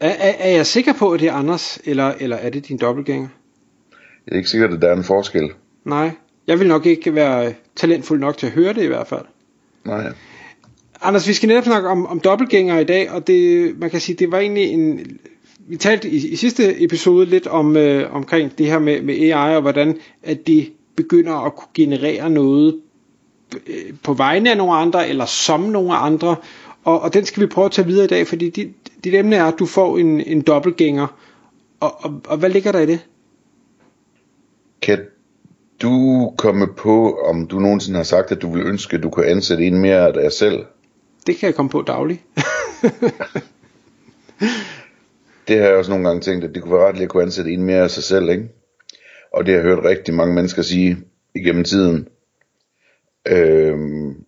[0.00, 2.78] Er, er, er jeg sikker på, at det er Anders, eller, eller er det din
[2.78, 3.28] dobbeltgænger?
[4.26, 5.50] Jeg er ikke sikkert, at der er en forskel.
[5.84, 6.10] Nej,
[6.46, 9.24] jeg vil nok ikke være talentfuld nok til at høre det i hvert fald.
[9.84, 10.12] Nej.
[11.02, 14.16] Anders, vi skal netop snakke om, om dobbeltgænger i dag, og det, man kan sige,
[14.16, 15.18] det var egentlig en...
[15.58, 19.56] Vi talte i, i sidste episode lidt om øh, omkring det her med, med AI,
[19.56, 22.80] og hvordan at det begynder at kunne generere noget
[23.66, 26.36] øh, på vegne af nogle andre, eller som nogle andre,
[26.84, 28.68] og, og den skal vi prøve at tage videre i dag, fordi dit,
[29.04, 31.06] dit emne er, at du får en, en dobbeltgænger,
[31.80, 33.06] og, og, og hvad ligger der i det?
[34.82, 34.98] Kan
[35.82, 39.26] du komme på, om du nogensinde har sagt, at du vil ønske, at du kunne
[39.26, 40.64] ansætte en mere af dig selv?
[41.26, 42.20] Det kan jeg komme på dagligt.
[45.48, 47.50] det har jeg også nogle gange tænkt, at det kunne være ret at kunne ansætte
[47.50, 48.48] en mere af sig selv, ikke?
[49.32, 50.96] Og det har jeg hørt rigtig mange mennesker sige
[51.34, 52.08] igennem tiden.
[53.28, 54.24] Øhm,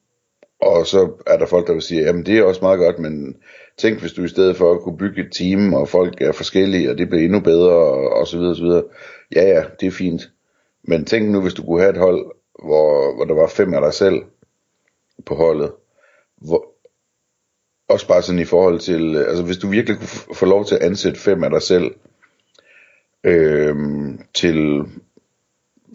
[0.62, 3.36] og så er der folk, der vil sige, jamen det er også meget godt, men
[3.78, 6.90] tænk hvis du i stedet for at kunne bygge et team, og folk er forskellige,
[6.90, 8.84] og det bliver endnu bedre, og, og så videre, og så videre.
[9.34, 10.30] Ja, ja, det er fint.
[10.82, 12.26] Men tænk nu, hvis du kunne have et hold,
[12.64, 14.22] hvor, hvor der var fem af dig selv
[15.26, 15.72] på holdet.
[16.36, 16.66] Hvor,
[17.88, 20.74] også bare sådan i forhold til, øh, altså hvis du virkelig kunne få lov til
[20.74, 21.94] at ansætte fem af dig selv,
[23.24, 23.76] øh,
[24.34, 24.82] til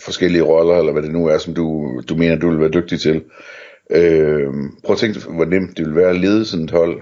[0.04, 3.02] forskellige roller, eller hvad det nu er, som du, du mener, du vil være dygtig
[3.02, 3.24] til.
[3.90, 7.02] Øhm, prøv at tænke, hvor nemt det vil være at lede sådan et hold.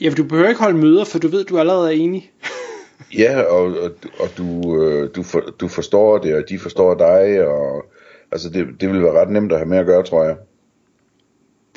[0.00, 2.30] Ja, for du behøver ikke holde møder, for du ved, du allerede er enig.
[3.18, 7.46] ja, og, og, og du, øh, du, for, du forstår det, og de forstår dig,
[7.46, 7.84] og
[8.32, 10.36] altså det, det vil være ret nemt at have med at gøre, tror jeg.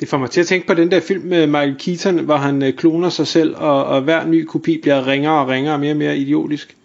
[0.00, 2.62] Det får mig til at tænke på den der film med Michael Keaton, hvor han
[2.62, 5.92] øh, kloner sig selv, og, og hver ny kopi bliver ringere og ringere og mere
[5.92, 6.76] og mere idiotisk.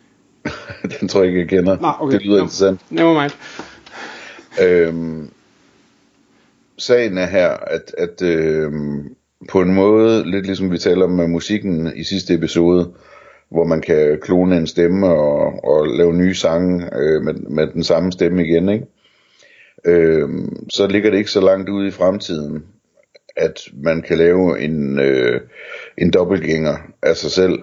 [1.00, 1.78] den tror jeg ikke, jeg kender.
[1.80, 2.18] Nej, okay.
[2.18, 2.81] Det lyder no, interessant.
[2.90, 3.31] Never mind.
[4.62, 5.30] Øhm,
[6.78, 8.72] sagen er her, at, at øh,
[9.50, 12.94] på en måde, lidt ligesom vi taler om med musikken i sidste episode,
[13.50, 17.84] hvor man kan klone en stemme og, og lave nye sange øh, med, med den
[17.84, 18.86] samme stemme igen, ikke?
[19.86, 20.30] Øh,
[20.69, 22.66] så ligger det ikke så langt ude i fremtiden,
[23.36, 25.42] at man kan lave en, øh,
[25.97, 27.59] en dobbeltgænger af sig selv.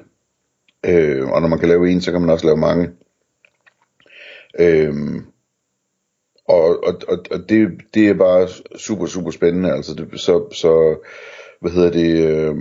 [0.87, 2.91] Øh, og når man kan lave en, så kan man også lave mange.
[4.59, 4.95] Øh,
[6.49, 8.49] og, og, og, og det, det er bare
[8.79, 9.73] super, super spændende.
[9.73, 10.97] Altså det, så, så,
[11.61, 12.55] hvad hedder det, øh,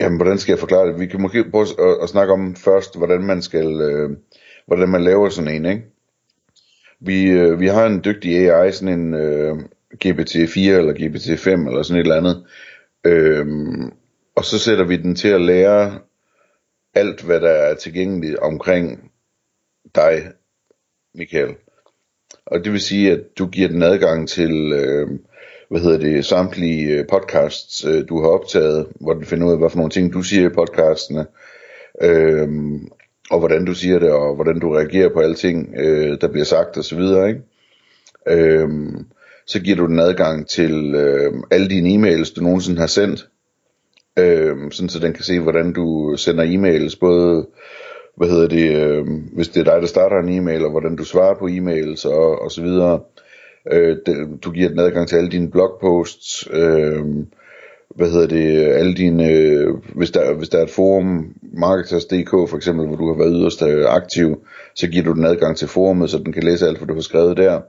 [0.00, 1.00] jamen hvordan skal jeg forklare det?
[1.00, 4.10] Vi kan måske prøve at, at snakke om først, hvordan man skal, øh,
[4.66, 5.84] hvordan man laver sådan en, ikke?
[7.00, 9.56] Vi, øh, vi har en dygtig AI, sådan en øh,
[10.04, 12.46] GPT-4 eller GPT-5 eller sådan et eller andet.
[13.04, 13.46] øh,
[14.36, 15.98] og så sætter vi den til at lære
[16.94, 19.10] alt, hvad der er tilgængeligt omkring
[19.94, 20.32] dig,
[21.14, 21.54] Michael.
[22.50, 25.08] Og det vil sige, at du giver den adgang til, øh,
[25.70, 29.58] hvad hedder det, samtlige øh, podcasts, øh, du har optaget, hvor den finder ud af,
[29.58, 31.26] hvad for nogle ting du siger i podcastene,
[32.02, 32.48] øh,
[33.30, 36.78] og hvordan du siger det, og hvordan du reagerer på alting, øh, der bliver sagt
[36.78, 37.40] osv., ikke?
[38.28, 38.68] Øh,
[39.46, 43.28] så giver du den adgang til øh, alle dine e-mails, du nogensinde har sendt,
[44.18, 47.46] øh, sådan så den kan se, hvordan du sender e-mails, både
[48.20, 51.04] hvad hedder det, øh, hvis det er dig, der starter en e-mail, og hvordan du
[51.04, 53.00] svarer på e-mails og, og så videre.
[53.72, 57.04] Øh, det, du giver den adgang til alle dine blogposts, øh,
[57.96, 62.56] hvad hedder det, alle dine, øh, hvis, der, hvis der er et forum, Marketers.dk for
[62.56, 64.42] eksempel, hvor du har været yderst øh, aktiv,
[64.74, 67.00] så giver du den adgang til forumet, så den kan læse alt, hvad du har
[67.00, 67.60] skrevet der.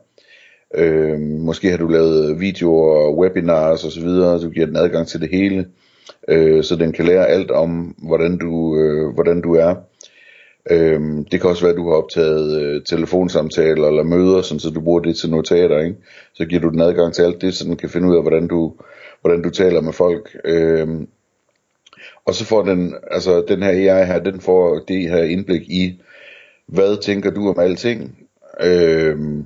[0.75, 4.75] Øh, måske har du lavet videoer og webinars osv., så, videre, så du giver den
[4.77, 5.65] adgang til det hele,
[6.27, 9.75] øh, så den kan lære alt om, hvordan du, øh, hvordan du er.
[10.69, 14.69] Øhm, det kan også være, at du har optaget øh, telefonsamtaler eller møder, sådan, så
[14.69, 15.79] du bruger det til notater.
[15.79, 15.95] Ikke?
[16.33, 18.47] Så giver du den adgang til alt det, så den kan finde ud af, hvordan
[18.47, 18.73] du,
[19.21, 20.37] hvordan du taler med folk.
[20.45, 21.07] Øhm,
[22.25, 26.01] og så får den, altså den her AI her, den får det her indblik i,
[26.67, 28.17] hvad tænker du om alting?
[28.63, 29.45] Øhm,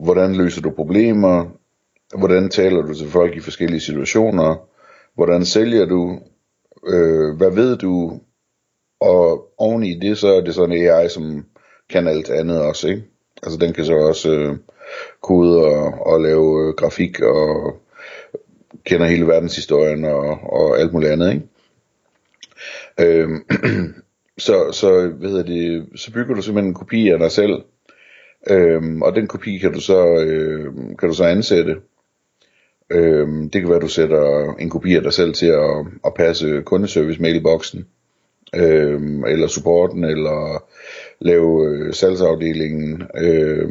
[0.00, 1.44] hvordan løser du problemer?
[2.18, 4.68] Hvordan taler du til folk i forskellige situationer?
[5.14, 6.20] Hvordan sælger du?
[6.86, 8.20] Øh, hvad ved du?
[9.00, 11.44] Og oven i det, så er det sådan en AI, som
[11.88, 13.02] kan alt andet også, ikke?
[13.42, 14.56] Altså den kan så også øh,
[15.22, 17.76] kode og, og lave øh, grafik og
[18.84, 21.46] kender hele verdenshistorien og, og alt muligt andet, ikke?
[23.00, 23.28] Øh,
[24.46, 27.62] så, så, hvad hedder det, så bygger du simpelthen en kopi af dig selv,
[28.50, 31.76] øhm, og den kopi kan du så, øh, kan du så ansætte.
[32.90, 36.14] Øhm, det kan være, at du sætter en kopi af dig selv til at, at
[36.14, 37.86] passe kundeservice-mailboksen
[38.56, 40.64] øh, øhm, eller supporten, eller
[41.20, 43.02] lave øh, salgsafdelingen.
[43.18, 43.68] Øh,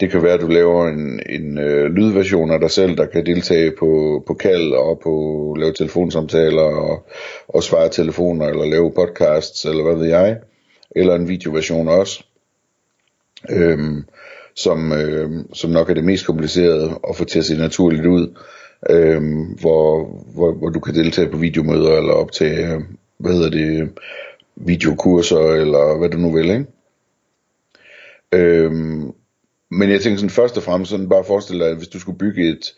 [0.00, 3.26] det kan være, at du laver en, en øh, lydversion af dig selv, der kan
[3.26, 7.06] deltage på, på kald og på lave telefonsamtaler og,
[7.48, 10.38] og svare telefoner eller lave podcasts eller hvad ved jeg.
[10.96, 12.24] Eller en videoversion også.
[13.50, 14.04] Øhm,
[14.54, 18.34] som, øh, som nok er det mest komplicerede at få til at se naturligt ud.
[18.90, 20.04] Øhm, hvor,
[20.34, 22.82] hvor, hvor du kan deltage på videomøder eller optage,
[23.20, 23.90] hvad hedder det,
[24.56, 26.66] videokurser eller hvad du nu vil, ikke?
[28.32, 29.12] Øhm,
[29.70, 32.18] men jeg tænker sådan først og fremmest sådan bare forestille dig, at hvis du skulle
[32.18, 32.74] bygge et,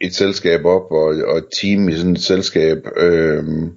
[0.00, 3.70] et selskab op og, og et team i sådan et selskab, øhm,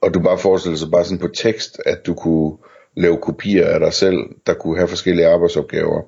[0.00, 2.56] og du bare forestiller sig bare sådan på tekst, at du kunne
[2.96, 6.02] lave kopier af dig selv, der kunne have forskellige arbejdsopgaver.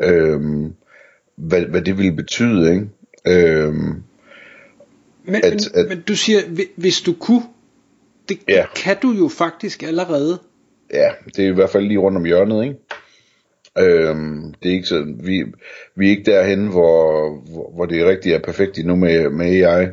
[0.00, 0.74] Øhm,
[1.36, 2.88] hvad, hvad det ville betyde, ikke?
[3.26, 4.02] Øhm,
[5.24, 6.40] men, at, men, at, men du siger,
[6.76, 7.42] hvis du kunne,
[8.28, 8.54] det, ja.
[8.54, 10.38] det kan du jo faktisk allerede.
[10.92, 12.76] Ja, det er i hvert fald lige rundt om hjørnet, ikke?
[13.78, 15.44] Øhm, det er ikke så, vi,
[15.96, 19.86] vi er ikke derhen, hvor, hvor, hvor det rigtig er perfekt endnu med, med AI.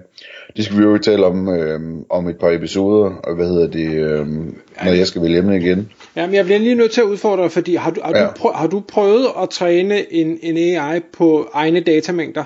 [0.57, 3.93] Det skal vi jo tale om øhm, om et par episoder, og hvad hedder det,
[3.93, 5.91] øhm, når jeg skal vælge emne igen.
[6.15, 8.25] Jamen, jeg bliver lige nødt til at udfordre dig, fordi har du, har, ja.
[8.25, 12.43] du prøvet, har du prøvet at træne en, en AI på egne datamængder?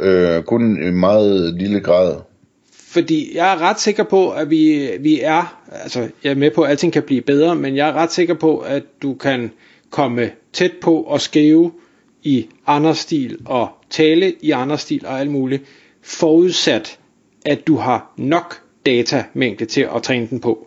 [0.00, 2.16] Øh, kun i meget lille grad.
[2.96, 6.62] Fordi jeg er ret sikker på, at vi, vi er, altså jeg er med på,
[6.62, 9.50] at alting kan blive bedre, men jeg er ret sikker på, at du kan
[9.90, 11.72] komme tæt på og skrive
[12.22, 15.62] i Anders stil og tale i Anders stil og alt muligt,
[16.02, 16.98] forudsat
[17.46, 20.66] at du har nok datamængde til at træne den på.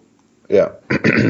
[0.49, 0.65] Ja,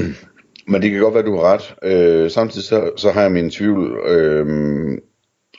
[0.71, 1.75] men det kan godt være, at du har ret.
[1.83, 4.97] Øh, samtidig så, så har jeg min tvivl øh,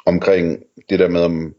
[0.07, 0.59] omkring
[0.91, 1.55] det der med, om,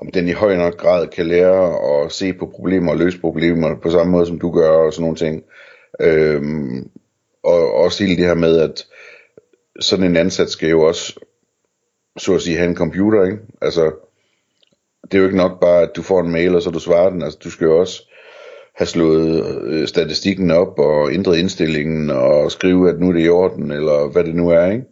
[0.00, 3.76] om den i høj nok grad kan lære at se på problemer og løse problemer
[3.76, 5.44] på samme måde, som du gør og sådan nogle ting.
[6.00, 6.90] Øhm,
[7.42, 8.86] og også hele det her med, at
[9.80, 11.20] sådan en ansat skal jo også,
[12.18, 13.38] så at sige, have en computer, ikke?
[13.62, 13.92] Altså,
[15.04, 17.10] det er jo ikke nok bare, at du får en mail, og så du svarer
[17.10, 17.22] den.
[17.22, 18.02] Altså, du skal jo også
[18.74, 23.28] have slået øh, statistikken op, og ændret indstillingen, og skrive, at nu er det i
[23.28, 24.84] orden, eller hvad det nu er, ikke?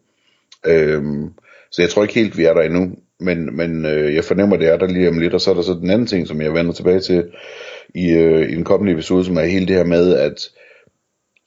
[0.66, 1.32] Øhm,
[1.70, 2.92] så jeg tror ikke helt, vi er der endnu.
[3.20, 5.62] Men, men øh, jeg fornemmer, det er der lige om lidt, og så er der
[5.62, 7.30] så den anden ting, som jeg vender tilbage til
[7.94, 10.48] i, øh, i en kommende episode, som er hele det her med, at,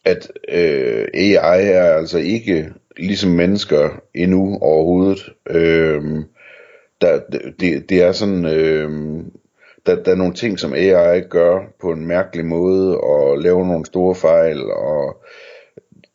[0.05, 5.33] at øh, AI er altså ikke ligesom mennesker endnu overhovedet.
[5.49, 6.03] Øh,
[7.01, 7.19] der,
[7.59, 8.91] det, det er sådan, øh,
[9.85, 13.85] der, der er nogle ting, som AI gør på en mærkelig måde, og laver nogle
[13.85, 15.23] store fejl, og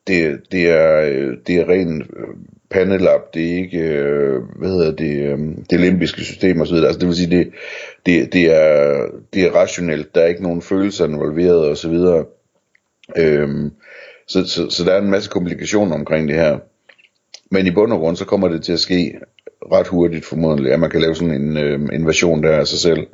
[0.07, 2.35] det, det er, øh, det er ren øh,
[2.71, 5.39] pandelap, det er ikke, øh, hvad hedder det, øh,
[5.71, 6.75] det limbiske system osv.
[6.75, 7.51] Altså det vil sige, det,
[8.07, 11.95] det, det, er, det er rationelt, der er ikke nogen følelser involveret osv.
[13.17, 13.71] Øhm,
[14.27, 16.59] så, så, så der er en masse komplikationer omkring det her.
[17.51, 19.19] Men i bund og grund, så kommer det til at ske
[19.73, 22.79] ret hurtigt formodentlig, at man kan lave sådan en, øh, en version der af sig
[22.79, 23.07] selv.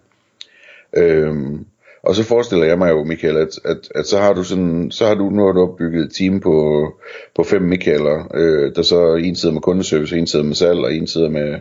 [0.96, 1.66] Øhm,
[2.02, 5.06] og så forestiller jeg mig jo, Michael, at, at, at så har du sådan, så
[5.06, 6.86] har du nu har du opbygget et team på,
[7.34, 10.94] på fem Michaeler, øh, der så en sidder med kundeservice, en sidder med salg, og
[10.94, 11.60] en sidder med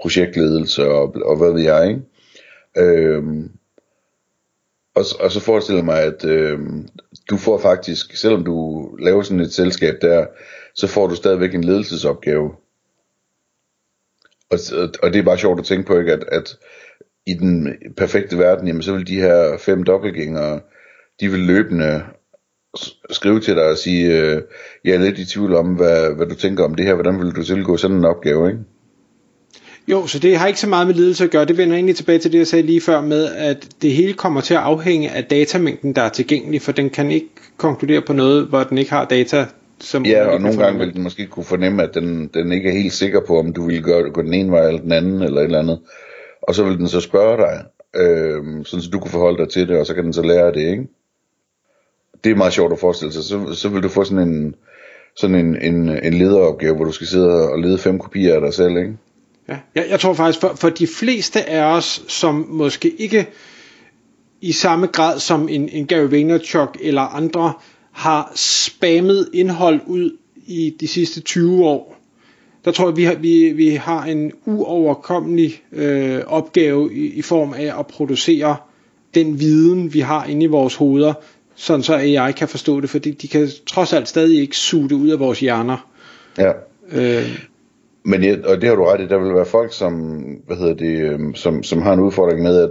[0.00, 2.00] projektledelse, og, og hvad ved jeg, ikke?
[2.78, 3.50] Øhm,
[4.94, 6.58] og, og så forestiller jeg mig, at øh,
[7.30, 10.26] du får faktisk, selvom du laver sådan et selskab der,
[10.74, 12.50] så får du stadigvæk en ledelsesopgave.
[14.50, 14.58] Og,
[15.02, 16.58] og det er bare sjovt at tænke på, ikke, at, at
[17.26, 20.60] i den perfekte verden, jamen så vil de her fem dobbeltgængere,
[21.20, 22.02] de vil løbende
[23.10, 24.42] skrive til dig og sige, øh,
[24.84, 27.30] jeg er lidt i tvivl om, hvad, hvad du tænker om det her, hvordan vil
[27.30, 28.60] du tilgå sådan en opgave, ikke?
[29.88, 31.44] Jo, så det har ikke så meget med ledelse at gøre.
[31.44, 34.40] Det vender egentlig tilbage til det, jeg sagde lige før med, at det hele kommer
[34.40, 38.46] til at afhænge af datamængden, der er tilgængelig, for den kan ikke konkludere på noget,
[38.46, 39.46] hvor den ikke har data,
[39.80, 42.72] som ja, og nogle gange vil den måske kunne fornemme, at den, den ikke er
[42.72, 45.40] helt sikker på, om du vil gøre, gå den ene vej eller den anden, eller
[45.40, 45.78] et eller andet.
[46.48, 47.64] Og så vil den så spørge dig,
[48.00, 50.52] øh, sådan så du kan forholde dig til det, og så kan den så lære
[50.52, 50.86] det, ikke?
[52.24, 53.24] Det er meget sjovt at forestille sig.
[53.24, 54.54] Så, så vil du få sådan en,
[55.16, 58.54] sådan en, en, en lederopgave, hvor du skal sidde og lede fem kopier af dig
[58.54, 58.96] selv, ikke?
[59.48, 63.26] Ja, jeg, jeg tror faktisk, for, for de fleste af os, som måske ikke
[64.40, 67.52] i samme grad som en, en Gary Vaynerchuk eller andre,
[67.92, 71.95] har spammet indhold ud i de sidste 20 år,
[72.66, 77.54] der tror jeg, vi har, vi, vi har en uoverkommelig øh, opgave i, i form
[77.54, 78.56] af at producere
[79.14, 81.14] den viden, vi har inde i vores hoveder,
[81.54, 84.94] sådan så AI kan forstå det, fordi de kan trods alt stadig ikke suge det
[84.94, 85.88] ud af vores hjerner.
[86.38, 86.52] Ja.
[86.92, 87.46] Øh,
[88.04, 89.92] Men ja, og det har du ret i, der vil være folk, som,
[90.46, 92.70] hvad hedder det, øhm, som, som har en udfordring med, at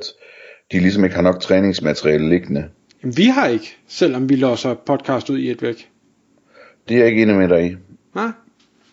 [0.71, 2.65] de ligesom ikke har nok træningsmateriale liggende.
[3.03, 5.89] jamen, vi har ikke, selvom vi låser podcast ud i et væk.
[6.89, 7.75] Det er jeg ikke enig med dig i.
[8.15, 8.31] Nej,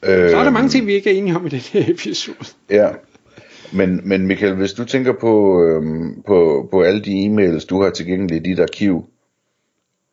[0.04, 2.46] Øh, så er der mange ting, vi ikke er enige om i den her episode.
[2.70, 2.88] Ja,
[3.72, 7.90] men, men Michael, hvis du tænker på, øhm, på, på alle de e-mails, du har
[7.90, 9.04] tilgængelige i dit arkiv,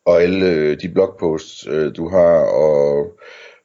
[0.04, 3.06] og alle øh, de blogposts, øh, du har, og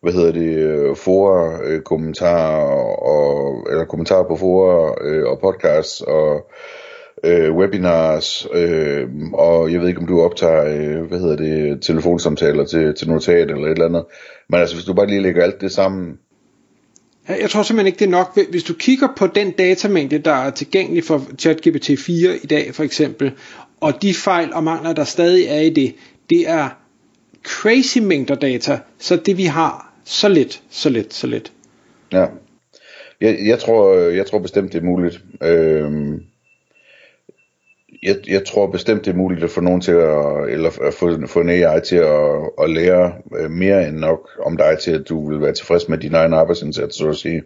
[0.01, 2.63] hvad hedder det, øh, fora, øh, kommentarer,
[3.03, 6.51] og, eller kommentarer på fora, øh, og podcasts, og
[7.23, 12.65] øh, webinars, øh, og jeg ved ikke, om du optager, øh, hvad hedder det, telefonsamtaler
[12.65, 14.05] til, til notat eller et eller andet.
[14.49, 16.17] Men altså, hvis du bare lige lægger alt det sammen,
[17.27, 18.39] Jeg tror simpelthen ikke, det er nok.
[18.49, 22.83] Hvis du kigger på den datamængde, der er tilgængelig for ChatGPT 4 i dag for
[22.83, 23.31] eksempel,
[23.81, 25.95] og de fejl og mangler, der stadig er i det,
[26.29, 26.69] det er
[27.43, 31.51] crazy mængder data, så det vi har, så lidt, så lidt, så lidt.
[32.11, 32.25] Ja.
[33.21, 35.19] Jeg, jeg, tror, jeg tror bestemt, det er muligt.
[35.43, 36.19] Øhm,
[38.03, 41.27] jeg, jeg tror bestemt, det er muligt at få nogen til at, eller at få,
[41.27, 45.09] få en AI til at, at lære øh, mere end nok om dig til, at
[45.09, 47.43] du vil være tilfreds med din egen arbejdsindsats, så at sige.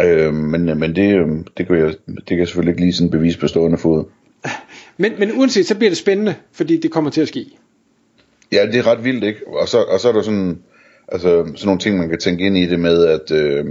[0.00, 3.10] Øhm, men men det, øhm, det, kan jeg, det kan jeg selvfølgelig ikke lige sådan
[3.10, 4.04] bevise på stående fod.
[4.96, 7.46] Men, men uanset, så bliver det spændende, fordi det kommer til at ske.
[8.52, 9.40] Ja, det er ret vildt, ikke?
[9.46, 10.58] Og så, og så er der sådan,
[11.08, 13.66] altså, sådan nogle ting, man kan tænke ind i det med, at øh,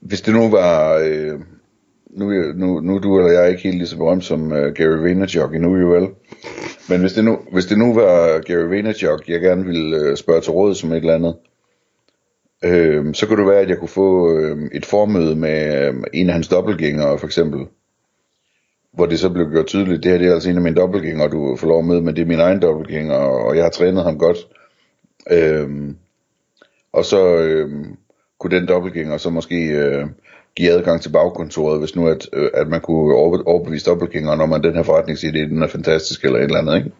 [0.00, 1.40] hvis det nu var, øh,
[2.16, 4.98] nu, nu, nu er du eller jeg ikke helt lige så berømt som uh, Gary
[5.02, 6.08] Vaynerchuk endnu, jo vel?
[6.88, 10.40] Men hvis det nu, hvis det nu var Gary Vaynerchuk, jeg gerne ville uh, spørge
[10.40, 11.36] til råd som et eller andet,
[12.64, 16.28] øh, så kunne det være, at jeg kunne få øh, et formøde med øh, en
[16.28, 17.66] af hans dobbeltgængere, for eksempel
[18.96, 21.28] hvor det så blev gjort tydeligt, det her det er altså en af mine dobbeltgængere,
[21.28, 24.04] du får lov at møde, men det er min egen dobbeltgænger, og jeg har trænet
[24.04, 24.36] ham godt.
[25.30, 25.94] Øh,
[26.92, 27.70] og så øh,
[28.38, 30.06] kunne den dobbeltgænger så måske øh,
[30.56, 34.52] give adgang til bagkontoret, hvis nu at, øh, at man kunne overbe- overbevise dobbeltgængeren om,
[34.52, 36.90] at den her forretningsidé, den er fantastisk, eller et eller andet, ikke?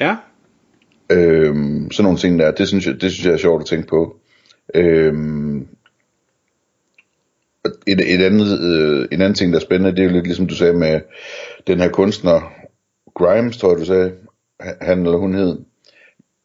[0.00, 0.16] Ja,
[1.12, 3.88] Øhm, sådan nogle ting der, det synes, jeg, det synes jeg er sjovt at tænke
[3.88, 4.16] på.
[4.74, 5.58] Øhm,
[7.86, 10.46] et, et andet, øh, en anden ting, der er spændende, det er jo lidt ligesom
[10.46, 11.00] du sagde med
[11.66, 12.52] den her kunstner,
[13.14, 14.12] Grimes, tror jeg du sagde,
[14.60, 15.58] han eller hun hed.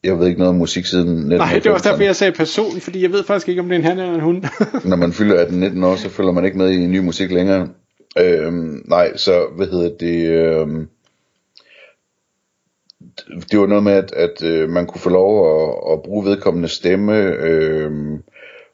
[0.04, 1.36] Jeg ved ikke noget om musik siden 1990'erne.
[1.36, 3.74] nej, det var også derfor, jeg sagde person, fordi jeg ved faktisk ikke, om det
[3.74, 4.44] er en han eller en hun.
[4.90, 7.68] Når man fylder 18-19 år, så følger man ikke med i ny musik længere.
[8.18, 10.28] Øhm, nej, så hvad hedder det...
[10.30, 10.88] Øhm,
[13.50, 15.32] det var noget med, at, at øh, man kunne få lov
[15.62, 17.92] at, at bruge vedkommende stemme, øh,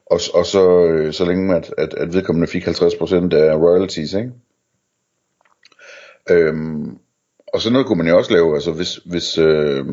[0.06, 2.72] og, og så, øh, så længe at, at, at vedkommende fik 50%
[3.34, 4.30] af royalties, ikke?
[6.30, 6.99] Øhm,
[7.54, 9.87] og sådan noget kunne man jo også lave, altså hvis, hvis, øh,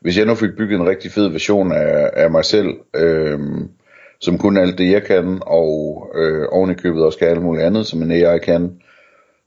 [0.00, 3.40] hvis jeg nu fik bygget en rigtig fed version af, af mig selv, øh,
[4.20, 7.64] som kunne alt det jeg kan, og øh, oven i købet også kan alt muligt
[7.64, 8.80] andet, som en AI kan,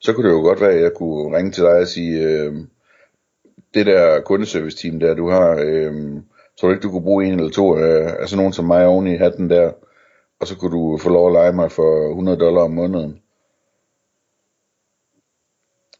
[0.01, 2.53] så kunne det jo godt være, at jeg kunne ringe til dig og sige, øh,
[3.73, 5.93] det der kundeservice team der, du har, øh,
[6.59, 8.85] tror du ikke, du kunne bruge en eller to af, af sådan nogen som mig
[8.85, 9.71] oven i hatten der,
[10.39, 13.21] og så kunne du få lov at lege mig for 100 dollar om måneden.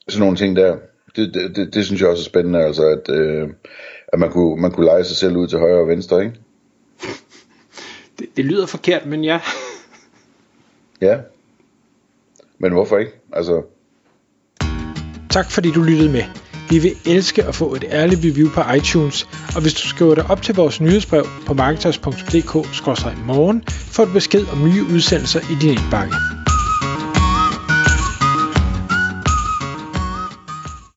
[0.10, 0.78] Sådan nogle ting der.
[1.16, 3.50] Det, det, det, det synes jeg også er spændende, altså at, øh,
[4.14, 6.36] at man, kunne, man kunne lege sig selv ud til højre og venstre, ikke?
[8.20, 9.40] det, det lyder forkert, men ja.
[11.02, 11.18] Ja.
[12.58, 13.12] Men hvorfor ikke?
[13.34, 13.62] Altså,
[15.30, 16.24] Tak fordi du lyttede med.
[16.70, 20.26] Vi vil elske at få et ærligt review på iTunes, og hvis du skriver dig
[20.30, 26.39] op til vores nyhedsbrev på marketers.dk-morgen, får du besked om nye udsendelser i din indbakke.